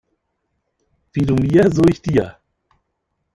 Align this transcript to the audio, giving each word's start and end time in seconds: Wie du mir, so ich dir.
Wie 1.13 1.21
du 1.27 1.35
mir, 1.35 1.69
so 1.71 1.83
ich 1.83 2.01
dir. 2.01 2.39